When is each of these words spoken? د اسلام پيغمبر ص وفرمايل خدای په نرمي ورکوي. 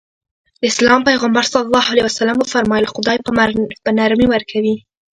د 0.59 0.61
اسلام 0.71 1.01
پيغمبر 1.09 1.43
ص 1.51 1.53
وفرمايل 2.41 2.85
خدای 2.93 3.17
په 3.83 3.89
نرمي 3.97 4.27
ورکوي. 4.29 4.75